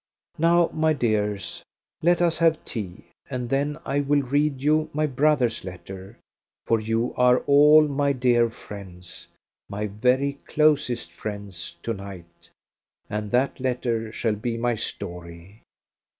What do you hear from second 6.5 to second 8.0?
for you are all